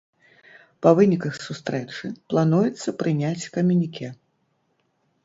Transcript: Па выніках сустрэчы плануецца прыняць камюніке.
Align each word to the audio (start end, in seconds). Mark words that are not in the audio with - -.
Па 0.85 0.93
выніках 0.99 1.33
сустрэчы 1.47 2.05
плануецца 2.33 2.89
прыняць 3.03 3.49
камюніке. 3.59 4.07